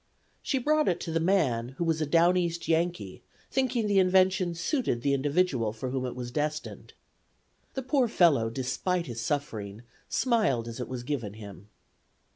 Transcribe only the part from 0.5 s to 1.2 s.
brought it to the